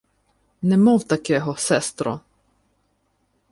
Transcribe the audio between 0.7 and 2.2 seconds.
мов такего, сестро.